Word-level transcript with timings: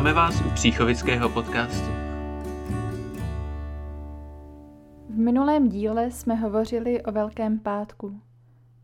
Vítáme 0.00 0.14
vás 0.14 0.40
u 0.40 0.50
Příchovického 0.54 1.28
podcastu. 1.28 1.88
V 5.08 5.18
minulém 5.18 5.68
díle 5.68 6.10
jsme 6.10 6.34
hovořili 6.34 7.02
o 7.02 7.12
Velkém 7.12 7.58
pátku. 7.58 8.20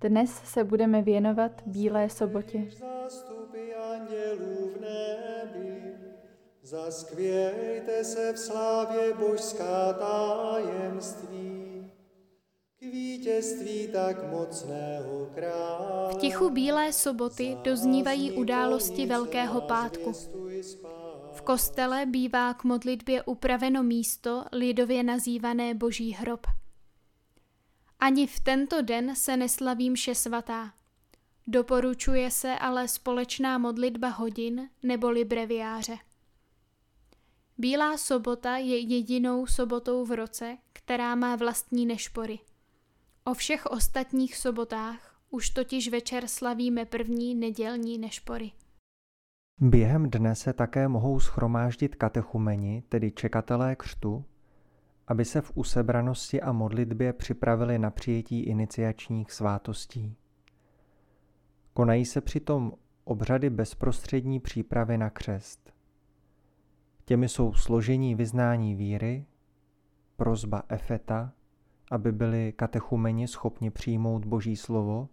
Dnes 0.00 0.30
se 0.44 0.64
budeme 0.64 1.02
věnovat 1.02 1.52
Bílé 1.66 2.08
sobotě. 2.08 2.68
Zaskvějte 6.62 8.04
se 8.04 8.32
v 8.32 8.38
slávě 8.38 9.14
božská 9.14 9.92
tajemství, 9.92 11.90
k 12.78 12.82
vítězství 12.82 13.88
tak 13.88 14.30
mocného 14.30 15.26
krále. 15.34 16.12
V 16.12 16.16
tichu 16.16 16.50
Bílé 16.50 16.92
soboty 16.92 17.56
doznívají 17.64 18.32
události 18.32 19.06
Velkého 19.06 19.60
pátku. 19.60 20.12
Kostele 21.46 22.06
bývá 22.06 22.54
k 22.54 22.64
modlitbě 22.64 23.22
upraveno 23.22 23.82
místo, 23.82 24.44
lidově 24.52 25.02
nazývané 25.02 25.74
Boží 25.74 26.12
hrob. 26.12 26.46
Ani 28.00 28.26
v 28.26 28.40
tento 28.40 28.82
den 28.82 29.16
se 29.16 29.36
neslaví 29.36 29.90
mše 29.90 30.14
svatá. 30.14 30.74
Doporučuje 31.46 32.30
se 32.30 32.58
ale 32.58 32.88
společná 32.88 33.58
modlitba 33.58 34.08
hodin 34.08 34.70
neboli 34.82 35.24
breviáře. 35.24 35.98
Bílá 37.58 37.98
sobota 37.98 38.56
je 38.56 38.78
jedinou 38.78 39.46
sobotou 39.46 40.04
v 40.04 40.16
roce, 40.16 40.58
která 40.72 41.14
má 41.14 41.36
vlastní 41.36 41.86
nešpory. 41.86 42.38
O 43.24 43.34
všech 43.34 43.66
ostatních 43.66 44.36
sobotách 44.36 45.20
už 45.30 45.50
totiž 45.50 45.88
večer 45.88 46.28
slavíme 46.28 46.84
první 46.84 47.34
nedělní 47.34 47.98
nešpory. 47.98 48.52
Během 49.60 50.10
dne 50.10 50.34
se 50.34 50.52
také 50.52 50.88
mohou 50.88 51.20
schromáždit 51.20 51.94
katechumeni, 51.94 52.82
tedy 52.88 53.10
čekatelé 53.10 53.76
křtu, 53.76 54.24
aby 55.06 55.24
se 55.24 55.40
v 55.40 55.52
usebranosti 55.54 56.40
a 56.40 56.52
modlitbě 56.52 57.12
připravili 57.12 57.78
na 57.78 57.90
přijetí 57.90 58.40
iniciačních 58.40 59.32
svátostí. 59.32 60.16
Konají 61.74 62.04
se 62.04 62.20
přitom 62.20 62.72
obřady 63.04 63.50
bezprostřední 63.50 64.40
přípravy 64.40 64.98
na 64.98 65.10
křest. 65.10 65.72
Těmi 67.04 67.28
jsou 67.28 67.52
složení 67.52 68.14
vyznání 68.14 68.74
víry, 68.74 69.26
prozba 70.16 70.62
efeta, 70.68 71.32
aby 71.90 72.12
byli 72.12 72.52
katechumeni 72.56 73.28
schopni 73.28 73.70
přijmout 73.70 74.24
Boží 74.24 74.56
slovo, 74.56 75.08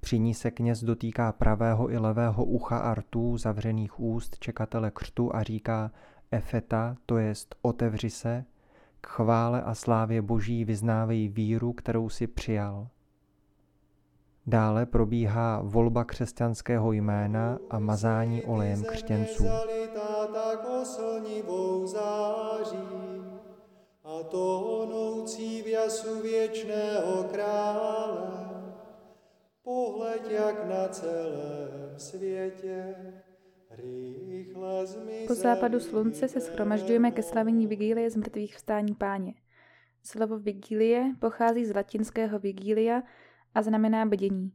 při 0.00 0.18
ní 0.18 0.34
se 0.34 0.50
kněz 0.50 0.84
dotýká 0.84 1.32
pravého 1.32 1.90
i 1.90 1.98
levého 1.98 2.44
ucha 2.44 2.78
a 2.78 2.94
rtů 2.94 3.36
zavřených 3.36 4.00
úst 4.00 4.38
čekatele 4.38 4.90
křtu 4.90 5.36
a 5.36 5.42
říká 5.42 5.90
efeta, 6.30 6.96
to 7.06 7.18
jest 7.18 7.54
otevři 7.62 8.10
se, 8.10 8.44
k 9.00 9.06
chvále 9.06 9.62
a 9.62 9.74
slávě 9.74 10.22
Boží 10.22 10.64
vyznávej 10.64 11.28
víru, 11.28 11.72
kterou 11.72 12.08
si 12.08 12.26
přijal. 12.26 12.88
Dále 14.46 14.86
probíhá 14.86 15.60
volba 15.62 16.04
křesťanského 16.04 16.92
jména 16.92 17.58
a 17.70 17.78
mazání 17.78 18.42
olejem 18.42 18.84
křtěnců. 18.84 19.44
A 24.04 24.22
to 24.22 24.38
honoucí 24.38 25.62
v 25.62 25.66
jasu 25.66 26.22
věčného 26.22 27.24
krále, 27.24 27.87
jak 30.38 30.68
na 30.68 30.88
celém 30.88 31.98
světě, 31.98 32.94
po 35.26 35.34
západu 35.34 35.80
slunce 35.80 36.28
se 36.28 36.40
schromažďujeme 36.40 37.10
ke 37.10 37.22
slavení 37.22 37.66
Vigílie 37.66 38.10
z 38.10 38.16
mrtvých 38.16 38.56
vstání 38.56 38.94
páně. 38.94 39.34
Slovo 40.02 40.38
Vigílie 40.38 41.14
pochází 41.20 41.64
z 41.64 41.74
latinského 41.74 42.38
Vigília 42.38 43.02
a 43.54 43.62
znamená 43.62 44.06
bdění. 44.06 44.52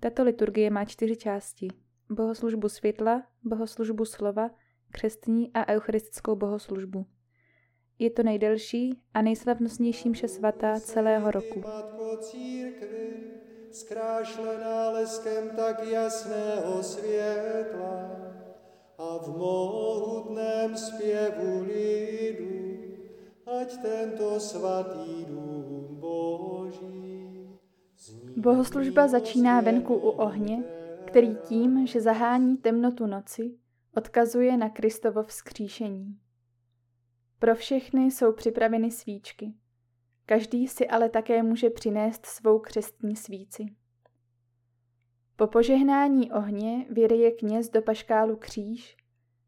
Tato 0.00 0.24
liturgie 0.24 0.70
má 0.70 0.84
čtyři 0.84 1.16
části. 1.16 1.68
Bohoslužbu 2.10 2.68
světla, 2.68 3.22
bohoslužbu 3.44 4.04
slova, 4.04 4.50
křestní 4.92 5.50
a 5.54 5.68
eucharistickou 5.68 6.36
bohoslužbu. 6.36 7.06
Je 7.98 8.10
to 8.10 8.22
nejdelší 8.22 9.02
a 9.14 9.22
nejslavnostnější 9.22 10.10
mše 10.10 10.28
svatá 10.28 10.80
celého 10.80 11.30
roku. 11.30 11.62
Zkrášlená 13.74 14.90
leskem 14.90 15.50
tak 15.56 15.86
jasného 15.86 16.82
světla 16.82 18.10
a 18.98 19.18
v 19.18 19.28
mohutném 19.28 20.76
zpěvu 20.76 21.62
lidu, 21.62 22.82
ať 23.60 23.82
tento 23.82 24.40
svatý 24.40 25.24
dům 25.24 25.96
Boží. 26.00 27.48
Bohoslužba 28.36 29.08
začíná 29.08 29.60
venku 29.60 29.94
u 29.94 30.08
ohně, 30.08 30.64
který 31.06 31.36
tím, 31.36 31.86
že 31.86 32.00
zahání 32.00 32.56
temnotu 32.56 33.06
noci, 33.06 33.54
odkazuje 33.96 34.56
na 34.56 34.68
Kristovo 34.68 35.22
vzkříšení. 35.22 36.18
Pro 37.38 37.54
všechny 37.54 38.04
jsou 38.04 38.32
připraveny 38.32 38.90
svíčky. 38.90 39.54
Každý 40.26 40.68
si 40.68 40.88
ale 40.88 41.08
také 41.08 41.42
může 41.42 41.70
přinést 41.70 42.26
svou 42.26 42.58
křestní 42.58 43.16
svíci. 43.16 43.66
Po 45.36 45.46
požehnání 45.46 46.32
ohně 46.32 46.86
vyryje 46.90 47.30
kněz 47.30 47.68
do 47.68 47.82
paškálu 47.82 48.36
kříž, 48.36 48.96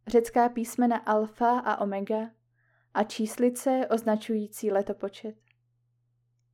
řecká 0.06 0.48
písmena 0.48 0.96
alfa 0.96 1.58
a 1.58 1.80
omega 1.80 2.30
a 2.94 3.04
číslice 3.04 3.86
označující 3.90 4.70
letopočet. 4.70 5.36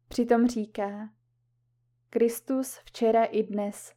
Přitom 0.09 0.47
říká 0.47 1.11
Kristus 2.11 2.79
včera 2.85 3.25
i 3.25 3.43
dnes, 3.43 3.93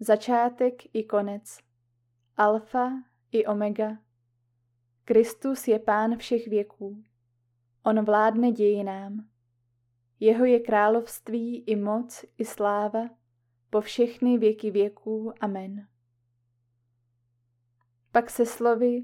začátek 0.00 0.74
i 0.92 1.04
konec, 1.04 1.58
alfa 2.36 2.92
i 3.32 3.46
omega. 3.46 3.98
Kristus 5.04 5.68
je 5.68 5.78
pán 5.78 6.16
všech 6.16 6.48
věků. 6.48 7.02
On 7.82 8.04
vládne 8.04 8.52
dějinám. 8.52 9.29
Jeho 10.20 10.44
je 10.44 10.60
království 10.60 11.64
i 11.66 11.76
moc 11.76 12.24
i 12.38 12.44
sláva 12.44 13.10
po 13.70 13.80
všechny 13.80 14.38
věky 14.38 14.70
věků. 14.70 15.32
Amen. 15.40 15.86
Pak 18.12 18.30
se 18.30 18.46
slovy 18.46 19.02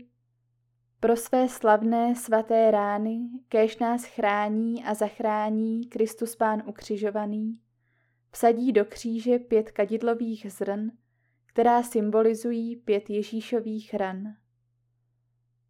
pro 1.00 1.16
své 1.16 1.49
slavné 1.49 2.15
svaté 2.15 2.71
rány, 2.71 3.21
kéž 3.49 3.78
nás 3.78 4.05
chrání 4.05 4.84
a 4.84 4.94
zachrání 4.94 5.87
Kristus 5.87 6.37
Pán 6.37 6.62
ukřižovaný, 6.66 7.60
vsadí 8.31 8.72
do 8.72 8.84
kříže 8.84 9.38
pět 9.38 9.71
kadidlových 9.71 10.53
zrn, 10.53 10.91
která 11.47 11.82
symbolizují 11.82 12.76
pět 12.76 13.10
Ježíšových 13.10 13.94
ran. 13.94 14.37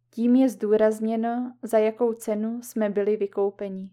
Tím 0.09 0.35
je 0.35 0.49
zdůrazněno, 0.49 1.53
za 1.61 1.77
jakou 1.77 2.13
cenu 2.13 2.61
jsme 2.61 2.89
byli 2.89 3.17
vykoupeni. 3.17 3.89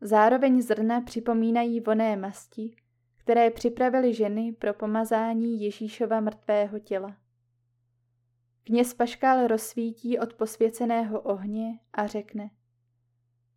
Zároveň 0.00 0.62
zrna 0.62 1.00
připomínají 1.00 1.80
voné 1.80 2.16
masti, 2.16 2.76
které 3.16 3.50
připravili 3.50 4.14
ženy 4.14 4.52
pro 4.52 4.74
pomazání 4.74 5.62
Ježíšova 5.62 6.20
mrtvého 6.20 6.78
těla. 6.78 7.16
Kněz 8.64 8.94
Paškál 8.94 9.46
rozsvítí 9.46 10.18
od 10.18 10.34
posvěceného 10.34 11.20
ohně 11.20 11.80
a 11.92 12.06
řekne 12.06 12.50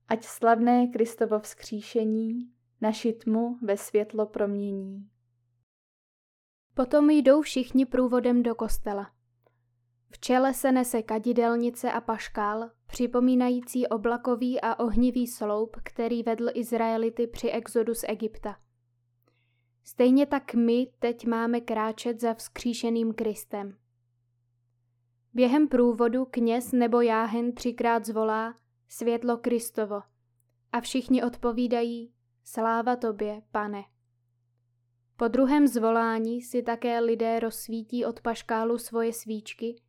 Ať 0.07 0.23
slavné 0.23 0.87
Kristovo 0.87 1.39
vzkříšení 1.39 2.51
naši 2.81 3.13
tmu 3.13 3.57
ve 3.61 3.77
světlo 3.77 4.25
promění. 4.25 5.09
Potom 6.73 7.09
jdou 7.09 7.41
všichni 7.41 7.85
průvodem 7.85 8.43
do 8.43 8.55
kostela. 8.55 9.11
V 10.09 10.19
čele 10.19 10.53
se 10.53 10.71
nese 10.71 11.01
kadidelnice 11.01 11.91
a 11.91 12.01
paškál, 12.01 12.69
připomínající 12.89 13.87
oblakový 13.87 14.61
a 14.61 14.79
ohnivý 14.79 15.27
sloup, 15.27 15.77
který 15.83 16.23
vedl 16.23 16.49
Izraelity 16.53 17.27
při 17.27 17.49
exodu 17.49 17.93
z 17.93 18.03
Egypta. 18.07 18.55
Stejně 19.83 20.25
tak 20.25 20.53
my 20.53 20.87
teď 20.99 21.25
máme 21.25 21.61
kráčet 21.61 22.21
za 22.21 22.33
vzkříšeným 22.33 23.13
Kristem. 23.13 23.77
Během 25.33 25.67
průvodu 25.67 26.25
kněz 26.25 26.71
nebo 26.71 27.01
jáhen 27.01 27.53
třikrát 27.53 28.05
zvolá 28.05 28.55
světlo 28.87 29.37
Kristovo 29.37 30.01
a 30.71 30.81
všichni 30.81 31.23
odpovídají 31.23 32.13
sláva 32.43 32.95
tobě, 32.95 33.41
pane. 33.51 33.83
Po 35.15 35.27
druhém 35.27 35.67
zvolání 35.67 36.41
si 36.41 36.63
také 36.63 36.99
lidé 36.99 37.39
rozsvítí 37.39 38.05
od 38.05 38.21
paškálu 38.21 38.77
svoje 38.77 39.13
svíčky 39.13 39.81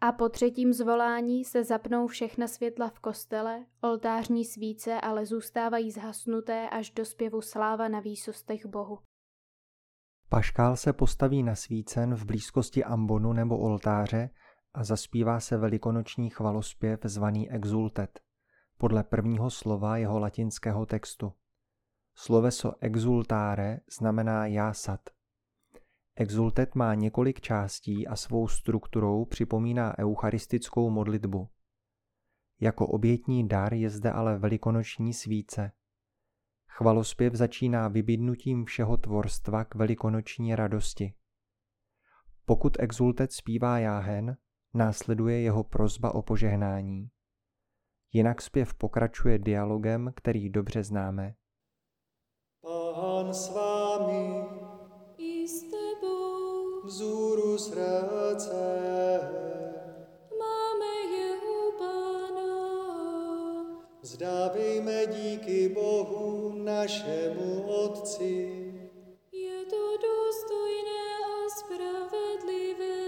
a 0.00 0.12
po 0.12 0.28
třetím 0.28 0.72
zvolání 0.72 1.44
se 1.44 1.64
zapnou 1.64 2.06
všechna 2.06 2.46
světla 2.46 2.88
v 2.88 2.98
kostele, 2.98 3.66
oltářní 3.80 4.44
svíce 4.44 5.00
ale 5.00 5.26
zůstávají 5.26 5.90
zhasnuté 5.90 6.68
až 6.68 6.90
do 6.90 7.04
zpěvu 7.04 7.40
sláva 7.40 7.88
na 7.88 8.00
výsostech 8.00 8.66
Bohu. 8.66 8.98
Paškál 10.28 10.76
se 10.76 10.92
postaví 10.92 11.42
na 11.42 11.54
svícen 11.54 12.14
v 12.14 12.24
blízkosti 12.24 12.84
ambonu 12.84 13.32
nebo 13.32 13.58
oltáře 13.58 14.30
a 14.74 14.84
zaspívá 14.84 15.40
se 15.40 15.56
velikonoční 15.56 16.30
chvalospěv 16.30 17.00
zvaný 17.04 17.50
exultet, 17.50 18.20
podle 18.78 19.04
prvního 19.04 19.50
slova 19.50 19.96
jeho 19.96 20.18
latinského 20.18 20.86
textu. 20.86 21.32
Sloveso 22.14 22.72
exultare 22.80 23.80
znamená 23.98 24.46
jásat. 24.46 25.00
Exultet 26.20 26.74
má 26.74 26.94
několik 26.94 27.40
částí 27.40 28.06
a 28.06 28.16
svou 28.16 28.48
strukturou 28.48 29.24
připomíná 29.24 29.98
eucharistickou 29.98 30.90
modlitbu. 30.90 31.48
Jako 32.60 32.86
obětní 32.86 33.48
dar 33.48 33.74
je 33.74 33.90
zde 33.90 34.12
ale 34.12 34.38
velikonoční 34.38 35.14
svíce. 35.14 35.72
Chvalospěv 36.68 37.34
začíná 37.34 37.88
vybídnutím 37.88 38.64
všeho 38.64 38.96
tvorstva 38.96 39.64
k 39.64 39.74
velikonoční 39.74 40.54
radosti. 40.54 41.14
Pokud 42.44 42.76
exultet 42.80 43.32
zpívá 43.32 43.78
jáhen, 43.78 44.36
následuje 44.74 45.40
jeho 45.40 45.64
prozba 45.64 46.14
o 46.14 46.22
požehnání. 46.22 47.10
Jinak 48.12 48.42
zpěv 48.42 48.74
pokračuje 48.74 49.38
dialogem, 49.38 50.12
který 50.16 50.50
dobře 50.50 50.84
známe. 50.84 51.34
Pán 52.62 53.34
s 53.34 53.54
vámi, 53.54 54.69
vzůru 56.84 57.58
srdce, 57.58 59.20
máme 60.38 61.16
jeho 61.16 61.72
pána. 61.78 62.80
vzdávejme 64.02 65.06
díky 65.06 65.68
Bohu 65.68 66.52
našemu 66.64 67.62
Otci. 67.62 68.64
Je 69.32 69.64
to 69.64 69.96
důstojné 69.96 71.02
a 71.24 71.48
spravedlivé. 71.58 73.00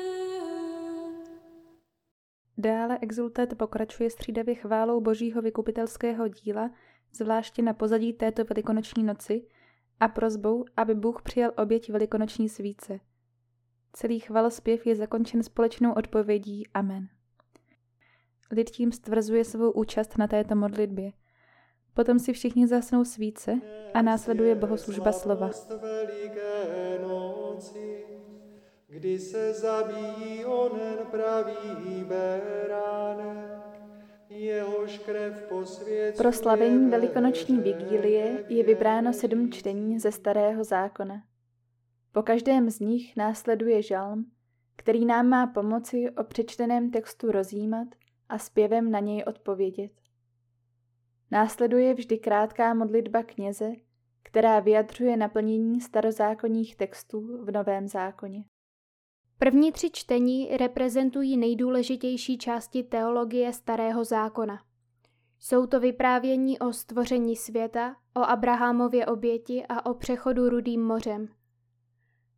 Dále 2.58 2.98
exultet 3.00 3.58
pokračuje 3.58 4.10
střídavě 4.10 4.54
chválou 4.54 5.00
božího 5.00 5.42
vykupitelského 5.42 6.28
díla, 6.28 6.70
zvláště 7.12 7.62
na 7.62 7.72
pozadí 7.72 8.12
této 8.12 8.44
velikonoční 8.44 9.02
noci, 9.02 9.46
a 10.00 10.08
prozbou, 10.08 10.64
aby 10.76 10.94
Bůh 10.94 11.22
přijal 11.22 11.52
oběť 11.56 11.90
velikonoční 11.90 12.48
svíce. 12.48 13.00
Celý 13.92 14.20
chvalospěv 14.20 14.86
je 14.86 14.96
zakončen 14.96 15.42
společnou 15.42 15.92
odpovědí 15.92 16.66
Amen. 16.74 17.08
Lid 18.50 18.70
tím 18.70 18.92
stvrzuje 18.92 19.44
svou 19.44 19.70
účast 19.70 20.18
na 20.18 20.26
této 20.26 20.56
modlitbě. 20.56 21.12
Potom 21.94 22.18
si 22.18 22.32
všichni 22.32 22.66
zasnou 22.66 23.04
svíce 23.04 23.60
a 23.94 24.02
následuje 24.02 24.54
bohoslužba 24.54 25.12
slova. 25.12 25.50
Kdy 28.88 29.18
se 29.18 29.52
zabíjí 29.52 30.44
onen 30.44 30.98
pravý 31.10 32.04
beránek, 32.04 33.62
jehož 34.28 34.98
krev 34.98 35.46
posvěcuje 35.48 36.12
Pro 36.12 36.32
slavení 36.32 36.90
velikonoční 36.90 37.58
vigílie 37.58 38.44
je 38.48 38.64
vybráno 38.64 39.12
sedm 39.12 39.52
čtení 39.52 39.98
ze 39.98 40.12
Starého 40.12 40.64
zákona. 40.64 41.22
Po 42.12 42.22
každém 42.22 42.70
z 42.70 42.80
nich 42.80 43.16
následuje 43.16 43.82
žalm, 43.82 44.30
který 44.76 45.04
nám 45.06 45.28
má 45.28 45.46
pomoci 45.46 46.10
o 46.10 46.24
přečteném 46.24 46.90
textu 46.90 47.32
rozjímat 47.32 47.88
a 48.28 48.38
zpěvem 48.38 48.90
na 48.90 49.00
něj 49.00 49.24
odpovědět. 49.26 49.92
Následuje 51.30 51.94
vždy 51.94 52.18
krátká 52.18 52.74
modlitba 52.74 53.22
kněze, 53.22 53.72
která 54.22 54.60
vyjadřuje 54.60 55.16
naplnění 55.16 55.80
starozákonních 55.80 56.76
textů 56.76 57.44
v 57.44 57.50
Novém 57.50 57.88
zákoně. 57.88 58.44
První 59.38 59.72
tři 59.72 59.90
čtení 59.90 60.56
reprezentují 60.56 61.36
nejdůležitější 61.36 62.38
části 62.38 62.82
teologie 62.82 63.52
Starého 63.52 64.04
zákona. 64.04 64.60
Jsou 65.38 65.66
to 65.66 65.80
vyprávění 65.80 66.58
o 66.58 66.72
stvoření 66.72 67.36
světa, 67.36 67.96
o 68.16 68.20
Abrahamově 68.20 69.06
oběti 69.06 69.66
a 69.68 69.86
o 69.86 69.94
přechodu 69.94 70.48
Rudým 70.48 70.82
mořem. 70.82 71.28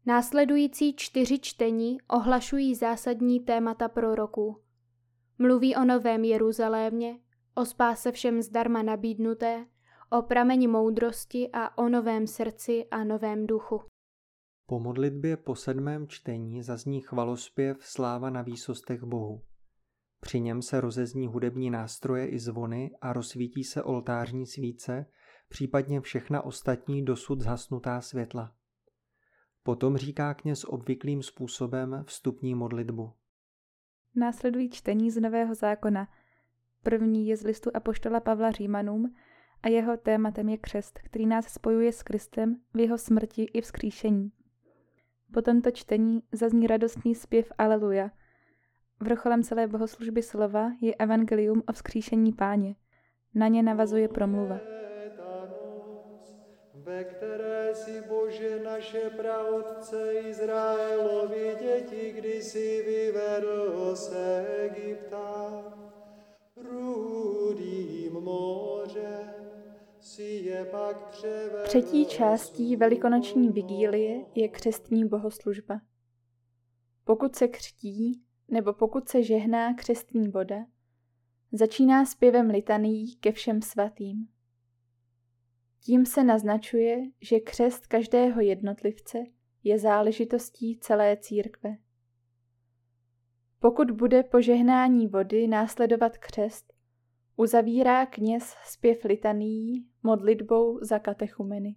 Následující 0.06 0.96
čtyři 0.96 1.38
čtení 1.38 1.98
ohlašují 2.08 2.74
zásadní 2.74 3.40
témata 3.40 3.88
proroků. 3.88 4.62
Mluví 5.38 5.76
o 5.76 5.84
Novém 5.84 6.24
Jeruzalémě, 6.24 7.18
o 7.54 7.64
spáse 7.64 8.12
všem 8.12 8.42
zdarma 8.42 8.82
nabídnuté, 8.82 9.66
o 10.10 10.22
prameni 10.22 10.68
moudrosti 10.68 11.50
a 11.52 11.78
o 11.78 11.88
novém 11.88 12.26
srdci 12.26 12.84
a 12.90 13.04
novém 13.04 13.46
duchu. 13.46 13.82
Po 14.66 14.80
modlitbě 14.80 15.36
po 15.36 15.54
sedmém 15.54 16.08
čtení 16.08 16.62
zazní 16.62 17.00
chvalospěv 17.00 17.76
sláva 17.80 18.30
na 18.30 18.42
výsostech 18.42 19.02
Bohu. 19.02 19.42
Při 20.20 20.40
něm 20.40 20.62
se 20.62 20.80
rozezní 20.80 21.26
hudební 21.26 21.70
nástroje 21.70 22.28
i 22.28 22.38
zvony 22.38 22.90
a 23.00 23.12
rozsvítí 23.12 23.64
se 23.64 23.82
oltářní 23.82 24.46
svíce, 24.46 25.06
případně 25.48 26.00
všechna 26.00 26.44
ostatní 26.44 27.04
dosud 27.04 27.40
zhasnutá 27.40 28.00
světla. 28.00 28.52
Potom 29.66 29.96
říká 29.96 30.34
kněz 30.34 30.64
obvyklým 30.64 31.22
způsobem 31.22 32.04
vstupní 32.06 32.54
modlitbu. 32.54 33.12
Následují 34.14 34.70
čtení 34.70 35.10
z 35.10 35.20
Nového 35.20 35.54
zákona. 35.54 36.08
První 36.82 37.28
je 37.28 37.36
z 37.36 37.42
listu 37.42 37.70
Apoštola 37.74 38.20
Pavla 38.20 38.50
Římanům 38.50 39.14
a 39.62 39.68
jeho 39.68 39.96
tématem 39.96 40.48
je 40.48 40.58
křest, 40.58 40.98
který 40.98 41.26
nás 41.26 41.46
spojuje 41.46 41.92
s 41.92 42.02
Kristem 42.02 42.60
v 42.74 42.80
jeho 42.80 42.98
smrti 42.98 43.42
i 43.42 43.60
vzkříšení. 43.60 44.32
Po 45.32 45.42
tomto 45.42 45.70
čtení 45.70 46.22
zazní 46.32 46.66
radostný 46.66 47.14
zpěv 47.14 47.52
Aleluja. 47.58 48.10
Vrcholem 49.00 49.42
celé 49.42 49.66
bohoslužby 49.66 50.22
slova 50.22 50.72
je 50.80 50.94
evangelium 50.94 51.62
o 51.68 51.72
vzkříšení 51.72 52.32
páně. 52.32 52.76
Na 53.34 53.48
ně 53.48 53.62
navazuje 53.62 54.08
promluva. 54.08 54.58
Ve 56.84 57.04
které 57.04 57.74
si 57.74 58.02
Bože 58.08 58.62
naše 58.64 59.10
praotce 59.10 60.12
Izraelovi 60.12 61.56
děti 61.60 62.12
kdysi 62.12 62.82
vyvedl 62.86 63.96
z 63.96 64.12
Egypta. 64.64 65.64
Rudým 66.56 68.12
mořem 68.12 69.34
si 70.00 70.22
je 70.22 70.64
pak 70.64 71.08
převedl. 71.08 71.64
Třetí 71.64 72.06
částí 72.06 72.76
velikonoční 72.76 73.48
vigílie 73.48 74.24
je 74.34 74.48
křestní 74.48 75.08
bohoslužba. 75.08 75.80
Pokud 77.04 77.36
se 77.36 77.48
křtí, 77.48 78.22
nebo 78.48 78.72
pokud 78.72 79.08
se 79.08 79.22
žehná 79.22 79.74
křestní 79.74 80.28
voda, 80.28 80.56
začíná 81.52 82.06
zpěvem 82.06 82.50
litanií 82.50 83.16
ke 83.16 83.32
všem 83.32 83.62
svatým. 83.62 84.33
Tím 85.86 86.06
se 86.06 86.24
naznačuje, 86.24 86.98
že 87.20 87.40
křest 87.40 87.86
každého 87.86 88.40
jednotlivce 88.40 89.18
je 89.64 89.78
záležitostí 89.78 90.78
celé 90.78 91.16
církve. 91.16 91.76
Pokud 93.60 93.90
bude 93.90 94.22
po 94.22 94.40
žehnání 94.40 95.06
vody 95.06 95.46
následovat 95.46 96.18
křest, 96.18 96.72
uzavírá 97.36 98.06
kněz 98.06 98.56
zpěv 98.64 99.04
litanií 99.04 99.86
modlitbou 100.02 100.78
za 100.82 100.98
katechumeny. 100.98 101.76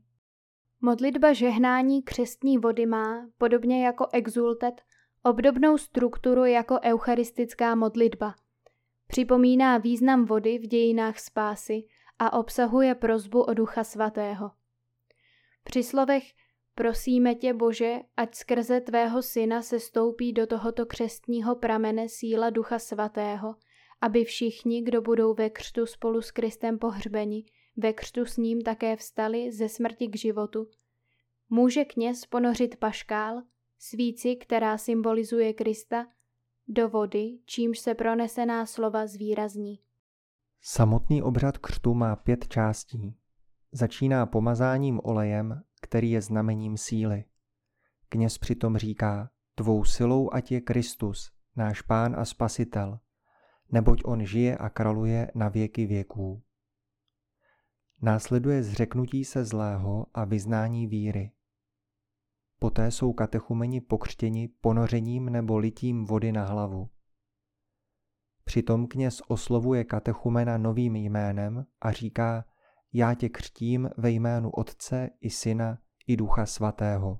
Modlitba 0.81 1.33
žehnání 1.33 2.03
křestní 2.03 2.57
vody 2.57 2.85
má, 2.85 3.29
podobně 3.37 3.85
jako 3.85 4.07
exultet, 4.13 4.81
obdobnou 5.23 5.77
strukturu 5.77 6.45
jako 6.45 6.79
eucharistická 6.83 7.75
modlitba. 7.75 8.35
Připomíná 9.07 9.77
význam 9.77 10.25
vody 10.25 10.57
v 10.57 10.67
dějinách 10.67 11.19
spásy 11.19 11.83
a 12.19 12.33
obsahuje 12.39 12.95
prozbu 12.95 13.41
o 13.41 13.53
Ducha 13.53 13.83
Svatého. 13.83 14.51
Při 15.63 15.83
slovech 15.83 16.23
prosíme 16.75 17.35
tě, 17.35 17.53
Bože, 17.53 17.99
ať 18.17 18.35
skrze 18.35 18.81
tvého 18.81 19.21
syna 19.21 19.61
se 19.61 19.79
stoupí 19.79 20.33
do 20.33 20.47
tohoto 20.47 20.85
křestního 20.85 21.55
pramene 21.55 22.09
síla 22.09 22.49
Ducha 22.49 22.79
Svatého, 22.79 23.55
aby 24.01 24.23
všichni, 24.23 24.81
kdo 24.81 25.01
budou 25.01 25.33
ve 25.33 25.49
křtu 25.49 25.85
spolu 25.85 26.21
s 26.21 26.31
Kristem 26.31 26.79
pohřbeni, 26.79 27.45
ve 27.77 27.93
křtu 27.93 28.25
s 28.25 28.37
ním 28.37 28.61
také 28.61 28.95
vstali 28.95 29.51
ze 29.51 29.69
smrti 29.69 30.07
k 30.07 30.15
životu. 30.15 30.67
Může 31.49 31.85
kněz 31.85 32.25
ponořit 32.25 32.75
paškál, 32.75 33.41
svíci, 33.79 34.35
která 34.35 34.77
symbolizuje 34.77 35.53
Krista, 35.53 36.07
do 36.67 36.89
vody, 36.89 37.39
čímž 37.45 37.79
se 37.79 37.95
pronesená 37.95 38.65
slova 38.65 39.07
zvýrazní. 39.07 39.79
Samotný 40.61 41.21
obřad 41.23 41.57
křtu 41.57 41.93
má 41.93 42.15
pět 42.15 42.47
částí. 42.47 43.17
Začíná 43.71 44.25
pomazáním 44.25 44.99
olejem, 45.03 45.63
který 45.81 46.11
je 46.11 46.21
znamením 46.21 46.77
síly. 46.77 47.25
Kněz 48.09 48.37
přitom 48.37 48.77
říká, 48.77 49.29
tvou 49.55 49.83
silou 49.83 50.33
ať 50.33 50.51
je 50.51 50.61
Kristus, 50.61 51.31
náš 51.55 51.81
pán 51.81 52.19
a 52.19 52.25
spasitel, 52.25 52.99
neboť 53.71 54.01
on 54.05 54.25
žije 54.25 54.57
a 54.57 54.69
kraluje 54.69 55.31
na 55.35 55.49
věky 55.49 55.85
věků. 55.85 56.43
Následuje 58.01 58.63
zřeknutí 58.63 59.25
se 59.25 59.45
zlého 59.45 60.05
a 60.13 60.25
vyznání 60.25 60.87
víry. 60.87 61.31
Poté 62.59 62.91
jsou 62.91 63.13
katechumeni 63.13 63.81
pokřtěni 63.81 64.47
ponořením 64.47 65.25
nebo 65.25 65.57
litím 65.57 66.05
vody 66.05 66.31
na 66.31 66.45
hlavu. 66.45 66.89
Přitom 68.47 68.87
kněz 68.87 69.21
oslovuje 69.27 69.83
katechumena 69.83 70.57
novým 70.57 70.95
jménem 70.95 71.65
a 71.81 71.91
říká, 71.91 72.45
já 72.93 73.13
tě 73.13 73.29
křtím 73.29 73.89
ve 73.97 74.11
jménu 74.11 74.49
Otce 74.49 75.09
i 75.21 75.29
Syna 75.29 75.77
i 76.07 76.17
Ducha 76.17 76.45
Svatého. 76.45 77.19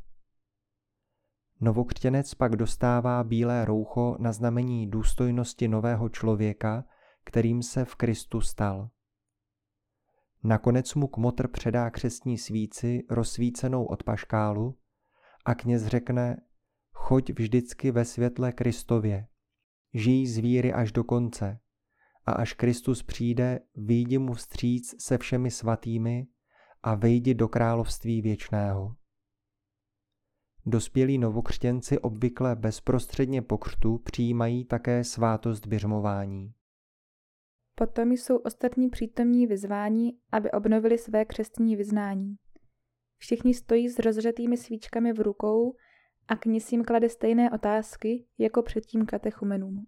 Novokřtěnec 1.62 2.34
pak 2.34 2.56
dostává 2.56 3.24
bílé 3.24 3.66
roucho 3.66 4.18
na 4.20 4.32
znamení 4.32 4.90
důstojnosti 4.90 5.68
nového 5.68 6.10
člověka, 6.10 6.84
kterým 7.24 7.64
se 7.64 7.86
v 7.86 7.96
Kristu 7.96 8.42
stal. 8.42 8.90
Nakonec 10.44 10.96
mu 10.96 11.08
kmotr 11.08 11.48
předá 11.48 11.90
křestní 11.90 12.38
svíci 12.38 13.04
rozsvícenou 13.10 13.86
od 13.86 14.04
paškálu 14.04 14.78
a 15.46 15.56
kněz 15.56 15.86
řekne, 15.86 16.38
choď 16.92 17.30
vždycky 17.40 17.92
ve 17.92 18.06
světle 18.06 18.52
Kristově, 18.52 19.28
žij 19.94 20.26
z 20.26 20.38
víry 20.38 20.74
až 20.74 20.92
do 20.92 21.04
konce 21.04 21.60
a 22.26 22.32
až 22.32 22.54
Kristus 22.54 23.04
přijde, 23.04 23.60
vyjdi 23.76 24.18
mu 24.18 24.34
vstříc 24.34 24.96
se 25.04 25.18
všemi 25.18 25.52
svatými 25.52 26.28
a 26.84 26.96
vejdi 26.96 27.34
do 27.34 27.48
království 27.48 28.22
věčného. 28.22 28.96
Dospělí 30.66 31.18
novokřtěnci 31.18 32.00
obvykle 32.00 32.56
bezprostředně 32.56 33.42
po 33.42 33.58
křtu 33.58 33.98
přijímají 33.98 34.66
také 34.66 35.04
svátost 35.04 35.68
běžmování. 35.68 36.54
Potom 37.76 38.12
jsou 38.12 38.38
ostatní 38.38 38.90
přítomní 38.90 39.48
vyzváni, 39.48 40.14
aby 40.32 40.52
obnovili 40.52 40.98
své 40.98 41.26
křestní 41.26 41.76
vyznání. 41.76 42.36
Všichni 43.18 43.54
stojí 43.54 43.90
s 43.90 44.00
rozřetými 44.00 44.58
svíčkami 44.58 45.14
v 45.14 45.20
rukou 45.20 45.76
a 46.28 46.36
kněz 46.36 46.72
jim 46.72 46.84
klade 46.84 47.10
stejné 47.10 47.52
otázky 47.52 48.26
jako 48.38 48.62
předtím 48.62 49.06
katechumenům. 49.06 49.86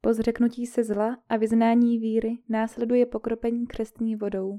Po 0.00 0.14
zřeknutí 0.14 0.66
se 0.66 0.84
zla 0.84 1.18
a 1.28 1.36
vyznání 1.36 1.98
víry 1.98 2.38
následuje 2.48 3.06
pokropení 3.06 3.66
křestní 3.66 4.16
vodou. 4.16 4.58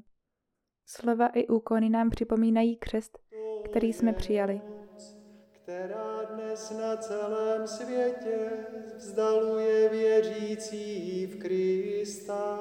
Slova 0.85 1.27
i 1.27 1.47
úkony 1.47 1.89
nám 1.89 2.09
připomínají 2.09 2.77
křest, 2.77 3.19
který 3.65 3.93
jsme 3.93 4.13
přijali. 4.13 4.61
Která 5.51 6.23
dnes 6.23 6.71
na 6.71 6.97
celém 6.97 7.67
světě 7.67 8.49
vzdaluje 8.95 9.89
věřící 9.89 11.25
v 11.25 11.39
Krista 11.39 12.59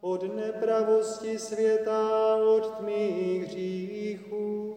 od 0.00 0.36
nepravosti 0.36 1.38
světa, 1.38 2.36
od 2.36 2.78
tmy 2.78 3.42
hříchů, 3.46 4.67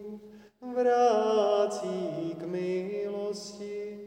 vrácí 0.74 2.34
k 2.38 2.42
milosti, 2.42 3.98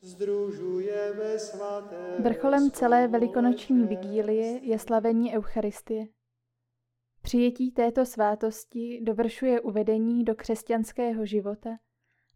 združuje 0.00 1.12
ve 1.12 1.38
svaté 1.38 2.16
Vrcholem 2.18 2.70
celé 2.70 3.08
velikonoční 3.08 3.86
vigílie 3.86 4.64
je 4.64 4.78
slavení 4.78 5.36
Eucharistie. 5.36 6.06
Přijetí 7.22 7.70
této 7.70 8.06
svátosti 8.06 9.00
dovršuje 9.02 9.60
uvedení 9.60 10.24
do 10.24 10.34
křesťanského 10.34 11.26
života 11.26 11.70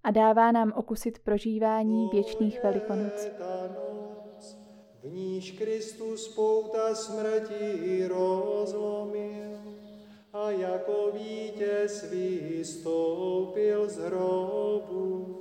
a 0.05 0.11
dává 0.11 0.53
nám 0.53 0.73
okusit 0.77 1.19
prožívání 1.19 2.09
věčných 2.13 2.63
velikonoc. 2.63 3.29
V 5.03 5.05
níž 5.13 5.53
Kristus 5.53 6.35
pouta 6.35 6.95
smrti 6.95 8.07
rozlomil 8.09 9.59
a 10.45 10.51
jako 10.51 11.13
vítěz 11.15 12.11
vystoupil 12.11 13.89
z 13.89 13.99
hrobu. 13.99 15.35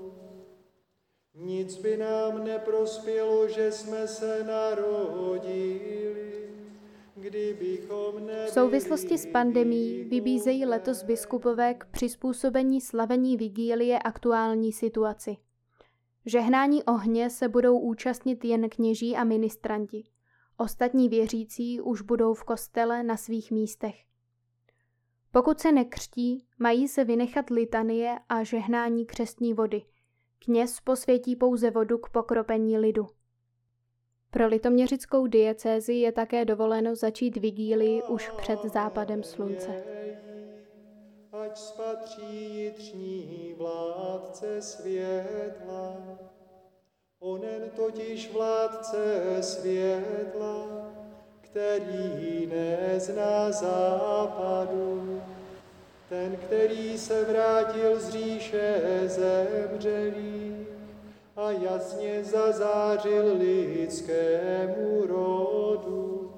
Nic 1.33 1.77
by 1.77 1.97
nám 1.97 2.43
neprospělo, 2.43 3.47
že 3.47 3.71
jsme 3.71 4.07
se 4.07 4.43
narodili, 4.43 5.81
kdybychom 7.15 8.25
nebyli 8.25 8.47
V 8.47 8.53
souvislosti 8.53 9.17
s 9.17 9.25
pandemí 9.25 10.03
vybízejí 10.03 10.65
letos 10.65 11.03
biskupové 11.03 11.73
k 11.73 11.85
přizpůsobení 11.85 12.81
slavení 12.81 13.37
vigílie 13.37 13.99
aktuální 13.99 14.73
situaci. 14.73 15.37
Žehnání 16.25 16.83
ohně 16.83 17.29
se 17.29 17.47
budou 17.47 17.79
účastnit 17.79 18.45
jen 18.45 18.69
kněží 18.69 19.15
a 19.15 19.23
ministranti. 19.23 20.03
Ostatní 20.57 21.09
věřící 21.09 21.81
už 21.81 22.01
budou 22.01 22.33
v 22.33 22.43
kostele 22.43 23.03
na 23.03 23.17
svých 23.17 23.51
místech. 23.51 24.06
Pokud 25.37 25.59
se 25.59 25.71
nekřtí, 25.71 26.45
mají 26.59 26.87
se 26.87 27.03
vynechat 27.03 27.49
litanie 27.49 28.19
a 28.29 28.43
žehnání 28.43 29.05
křestní 29.05 29.53
vody. 29.53 29.83
Kněz 30.45 30.79
posvětí 30.83 31.35
pouze 31.35 31.71
vodu 31.71 31.97
k 31.97 32.09
pokropení 32.09 32.77
lidu. 32.77 33.07
Pro 34.31 34.47
litoměřickou 34.47 35.27
diecézi 35.27 35.93
je 35.93 36.11
také 36.11 36.45
dovoleno 36.45 36.95
začít 36.95 37.37
vigílii 37.37 38.03
už 38.03 38.29
před 38.37 38.59
západem 38.63 39.23
slunce. 39.23 39.83
ať 41.31 41.57
spatří 41.57 42.59
jitřní 42.59 43.55
vládce 43.57 44.61
světla. 44.61 45.97
Onen 47.19 47.69
totiž 47.75 48.33
vládce 48.33 49.37
světla, 49.41 50.67
který 51.57 52.45
nezná 52.45 53.51
západu, 53.51 55.21
ten, 56.09 56.35
který 56.35 56.97
se 56.97 57.23
vrátil 57.23 57.99
z 57.99 58.09
říše 58.09 58.81
zemřelých 59.05 60.67
a 61.35 61.51
jasně 61.51 62.23
zazářil 62.23 63.37
lidskému 63.37 65.05
rodu. 65.05 66.31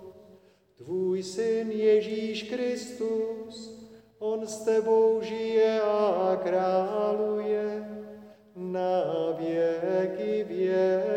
Tvůj 0.78 1.24
syn 1.24 1.72
Ježíš 1.72 2.44
Kristus, 2.44 3.80
on 4.20 4.48
s 4.48 4.58
tebou 4.62 5.22
žije 5.22 5.82
a 5.82 6.40
králuje 6.44 7.90
na 8.56 9.04
věky 9.40 10.46
věků. 10.50 11.09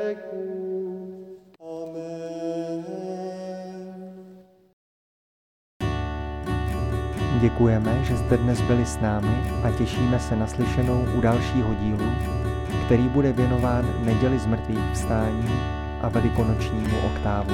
Děkujeme, 7.53 8.05
že 8.05 8.17
jste 8.17 8.37
dnes 8.37 8.61
byli 8.61 8.87
s 8.87 9.01
námi 9.01 9.43
a 9.63 9.71
těšíme 9.71 10.21
se 10.21 10.37
na 10.37 10.47
slyšenou 10.47 11.07
u 11.15 11.21
dalšího 11.21 11.75
dílu, 11.75 12.13
který 12.85 13.09
bude 13.09 13.33
věnován 13.33 13.85
neděli 14.05 14.39
z 14.39 14.47
mrtvých 14.47 14.93
vstání 14.93 15.51
a 16.03 16.09
velikonočnímu 16.09 16.99
oktávu. 17.07 17.53